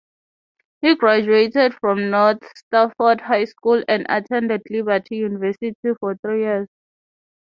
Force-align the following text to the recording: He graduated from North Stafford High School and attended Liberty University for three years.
He 0.81 0.95
graduated 0.95 1.75
from 1.75 2.09
North 2.09 2.39
Stafford 2.55 3.21
High 3.21 3.45
School 3.45 3.83
and 3.87 4.07
attended 4.09 4.63
Liberty 4.71 5.17
University 5.17 5.75
for 5.99 6.15
three 6.23 6.41
years. 6.41 6.67